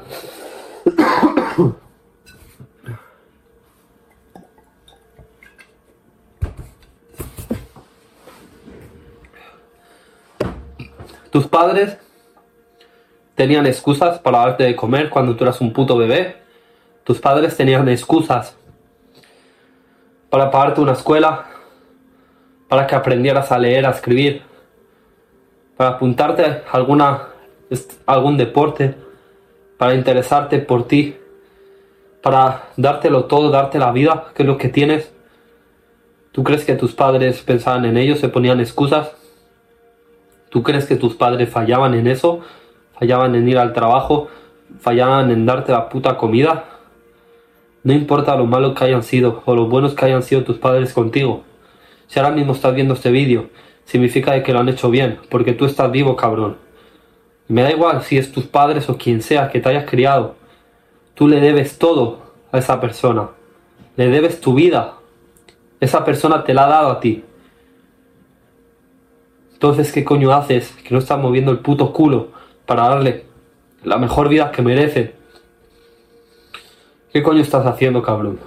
Tus 11.31 11.49
padres 11.49 11.99
tenían 13.35 13.67
excusas 13.67 14.21
para 14.21 14.39
darte 14.39 14.63
de 14.65 14.77
comer 14.77 15.11
cuando 15.11 15.35
tú 15.35 15.43
eras 15.43 15.61
un 15.61 15.73
puto 15.73 15.97
bebé. 15.97 16.43
Tus 17.05 17.21
padres 17.21 17.57
tenían 17.57 17.89
excusas 17.89 18.57
para 20.31 20.51
pagarte 20.51 20.81
una 20.81 20.93
escuela, 20.93 21.47
para 22.69 22.87
que 22.87 22.95
aprendieras 22.95 23.51
a 23.51 23.59
leer, 23.59 23.85
a 23.85 23.91
escribir, 23.91 24.43
para 25.77 25.91
apuntarte 25.91 26.45
a 26.45 26.63
alguna, 26.71 27.29
algún 28.07 28.37
deporte, 28.37 28.95
para 29.77 29.95
interesarte 29.95 30.59
por 30.59 30.87
ti, 30.87 31.17
para 32.23 32.69
dártelo 32.77 33.25
todo, 33.25 33.51
darte 33.51 33.79
la 33.79 33.91
vida, 33.91 34.29
que 34.35 34.45
es 34.45 34.47
lo 34.47 34.57
que 34.57 34.69
tienes. 34.69 35.13
¿Tú 36.31 36.45
crees 36.45 36.65
que 36.65 36.77
tus 36.77 36.95
padres 36.95 37.43
pensaban 37.43 37.85
en 37.85 37.97
ello, 37.97 38.15
se 38.17 38.29
ponían 38.29 38.61
excusas? 38.61 39.11
¿Tú 40.51 40.63
crees 40.63 40.87
que 40.87 40.97
tus 40.97 41.17
padres 41.17 41.51
fallaban 41.51 41.95
en 41.95 42.07
eso? 42.07 42.41
¿Fallaban 42.99 43.35
en 43.35 43.49
ir 43.49 43.59
al 43.59 43.73
trabajo? 43.73 44.29
¿Fallaban 44.79 45.31
en 45.31 45.45
darte 45.45 45.73
la 45.73 45.89
puta 45.89 46.17
comida? 46.17 46.72
No 47.85 47.93
importa 47.93 48.37
lo 48.37 48.47
malos 48.47 48.79
que 48.79 48.85
hayan 48.85 49.03
sido 49.03 49.43
o 49.45 49.55
lo 49.55 49.67
buenos 49.67 49.95
que 49.95 50.05
hayan 50.05 50.23
sido 50.23 50.45
tus 50.45 50.59
padres 50.59 50.93
contigo. 50.93 51.43
Si 52.07 52.19
ahora 52.19 52.35
mismo 52.35 52.53
estás 52.53 52.75
viendo 52.75 52.95
este 52.95 53.11
vídeo, 53.11 53.51
significa 53.85 54.43
que 54.43 54.53
lo 54.53 54.61
han 54.61 54.69
hecho 54.69 54.91
bien, 54.91 55.19
porque 55.31 55.53
tú 55.53 55.65
estás 55.65 55.91
vivo, 55.91 56.17
cabrón. 56.17 56.57
me 57.49 57.63
da 57.63 57.71
igual 57.71 58.03
si 58.03 58.19
es 58.19 58.33
tus 58.33 58.45
padres 58.45 58.89
o 58.89 58.97
quien 58.97 59.21
sea 59.21 59.51
que 59.51 59.61
te 59.61 59.69
hayas 59.69 59.89
criado. 59.89 60.37
Tú 61.15 61.29
le 61.29 61.41
debes 61.41 61.79
todo 61.79 62.23
a 62.53 62.59
esa 62.59 62.81
persona. 62.81 63.31
Le 63.97 64.09
debes 64.09 64.41
tu 64.41 64.55
vida. 64.55 64.95
Esa 65.81 66.05
persona 66.05 66.45
te 66.45 66.55
la 66.55 66.67
ha 66.67 66.69
dado 66.69 66.91
a 66.91 67.01
ti. 67.01 67.25
Entonces, 69.53 69.93
¿qué 69.93 70.05
coño 70.05 70.33
haces 70.33 70.73
que 70.85 70.95
no 70.95 70.99
estás 70.99 71.19
moviendo 71.19 71.51
el 71.51 71.59
puto 71.59 71.93
culo 71.93 72.29
para 72.67 72.89
darle 72.89 73.27
la 73.85 73.99
mejor 73.99 74.29
vida 74.29 74.53
que 74.53 74.63
merecen. 74.63 75.13
¿Qué 77.13 77.23
coño 77.23 77.43
estás 77.43 77.67
haciendo, 77.67 78.01
cabrón? 78.01 78.41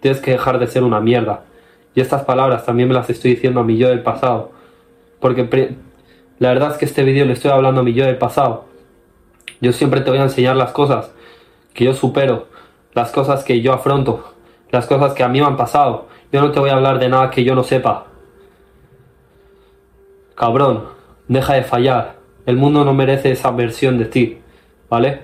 Tienes 0.00 0.20
que 0.20 0.32
dejar 0.32 0.58
de 0.58 0.66
ser 0.66 0.82
una 0.82 0.98
mierda. 0.98 1.44
Y 1.94 2.00
estas 2.00 2.24
palabras 2.24 2.66
también 2.66 2.88
me 2.88 2.94
las 2.94 3.08
estoy 3.08 3.34
diciendo 3.34 3.60
a 3.60 3.64
mi 3.64 3.78
yo 3.78 3.88
del 3.88 4.02
pasado. 4.02 4.50
Porque 5.20 5.76
la 6.40 6.48
verdad 6.48 6.72
es 6.72 6.76
que 6.76 6.86
este 6.86 7.04
vídeo 7.04 7.24
le 7.24 7.34
estoy 7.34 7.52
hablando 7.52 7.82
a 7.82 7.84
mi 7.84 7.92
yo 7.92 8.04
del 8.04 8.18
pasado. 8.18 8.64
Yo 9.60 9.72
siempre 9.72 10.00
te 10.00 10.10
voy 10.10 10.18
a 10.18 10.24
enseñar 10.24 10.56
las 10.56 10.72
cosas 10.72 11.12
que 11.72 11.84
yo 11.84 11.94
supero, 11.94 12.48
las 12.94 13.12
cosas 13.12 13.44
que 13.44 13.60
yo 13.62 13.72
afronto, 13.72 14.34
las 14.72 14.86
cosas 14.86 15.12
que 15.12 15.22
a 15.22 15.28
mí 15.28 15.40
me 15.40 15.46
han 15.46 15.56
pasado. 15.56 16.08
Yo 16.32 16.40
no 16.40 16.50
te 16.50 16.58
voy 16.58 16.70
a 16.70 16.74
hablar 16.74 16.98
de 16.98 17.08
nada 17.08 17.30
que 17.30 17.44
yo 17.44 17.54
no 17.54 17.62
sepa. 17.62 18.06
Cabrón, 20.34 20.82
deja 21.28 21.54
de 21.54 21.62
fallar. 21.62 22.16
El 22.44 22.56
mundo 22.56 22.84
no 22.84 22.92
merece 22.92 23.30
esa 23.30 23.52
versión 23.52 23.98
de 23.98 24.06
ti, 24.06 24.38
¿vale? 24.90 25.22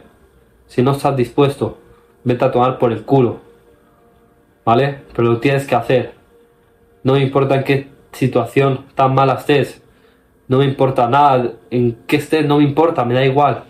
Si 0.68 0.82
no 0.82 0.92
estás 0.92 1.16
dispuesto, 1.16 1.81
vete 2.24 2.44
a 2.44 2.50
tomar 2.50 2.78
por 2.78 2.92
el 2.92 3.02
culo, 3.02 3.40
¿vale? 4.64 5.00
Pero 5.14 5.28
lo 5.28 5.40
tienes 5.40 5.66
que 5.66 5.74
hacer. 5.74 6.14
No 7.02 7.14
me 7.14 7.20
importa 7.20 7.56
en 7.56 7.64
qué 7.64 7.88
situación 8.12 8.86
tan 8.94 9.14
mala 9.14 9.34
estés. 9.34 9.82
No 10.48 10.58
me 10.58 10.64
importa 10.64 11.08
nada. 11.08 11.52
En 11.70 11.98
qué 12.06 12.16
estés 12.16 12.46
no 12.46 12.58
me 12.58 12.64
importa, 12.64 13.04
me 13.04 13.14
da 13.14 13.24
igual. 13.24 13.64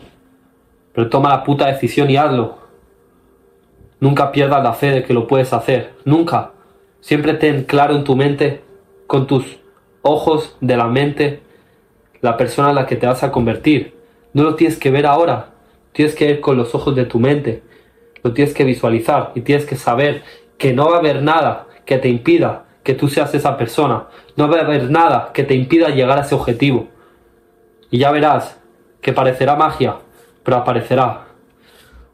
Pero 0.92 1.08
toma 1.08 1.30
la 1.30 1.44
puta 1.44 1.66
decisión 1.66 2.10
y 2.10 2.16
hazlo. 2.16 2.58
Nunca 4.00 4.32
pierdas 4.32 4.62
la 4.62 4.72
fe 4.72 4.90
de 4.90 5.02
que 5.04 5.14
lo 5.14 5.26
puedes 5.26 5.52
hacer. 5.52 5.94
Nunca. 6.04 6.50
Siempre 7.00 7.34
ten 7.34 7.64
claro 7.64 7.94
en 7.94 8.04
tu 8.04 8.16
mente, 8.16 8.62
con 9.06 9.26
tus 9.26 9.58
ojos 10.02 10.56
de 10.60 10.76
la 10.76 10.86
mente, 10.86 11.40
la 12.20 12.36
persona 12.36 12.70
en 12.70 12.74
la 12.74 12.86
que 12.86 12.96
te 12.96 13.06
vas 13.06 13.22
a 13.22 13.32
convertir. 13.32 13.94
No 14.32 14.42
lo 14.42 14.54
tienes 14.56 14.78
que 14.78 14.90
ver 14.90 15.06
ahora. 15.06 15.50
Tienes 15.92 16.14
que 16.14 16.26
ver 16.26 16.40
con 16.40 16.56
los 16.56 16.74
ojos 16.74 16.94
de 16.94 17.04
tu 17.04 17.18
mente. 17.18 17.62
Lo 18.22 18.32
tienes 18.32 18.54
que 18.54 18.64
visualizar 18.64 19.32
y 19.34 19.40
tienes 19.40 19.66
que 19.66 19.76
saber 19.76 20.22
que 20.58 20.72
no 20.72 20.90
va 20.90 20.96
a 20.96 21.00
haber 21.00 21.22
nada 21.22 21.66
que 21.84 21.98
te 21.98 22.08
impida 22.08 22.64
que 22.82 22.94
tú 22.94 23.08
seas 23.08 23.34
esa 23.34 23.56
persona. 23.56 24.06
No 24.36 24.48
va 24.48 24.58
a 24.58 24.62
haber 24.62 24.90
nada 24.90 25.30
que 25.32 25.44
te 25.44 25.54
impida 25.54 25.88
llegar 25.88 26.18
a 26.18 26.22
ese 26.22 26.34
objetivo. 26.34 26.88
Y 27.90 27.98
ya 27.98 28.10
verás 28.10 28.58
que 29.00 29.12
parecerá 29.12 29.56
magia, 29.56 29.96
pero 30.42 30.56
aparecerá. 30.56 31.26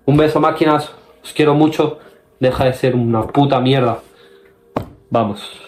Un 0.04 0.16
beso 0.16 0.40
máquinas, 0.40 0.92
os 1.22 1.32
quiero 1.32 1.54
mucho, 1.54 1.98
deja 2.40 2.64
de 2.64 2.72
ser 2.72 2.94
una 2.94 3.26
puta 3.26 3.60
mierda. 3.60 3.98
Vamos. 5.10 5.67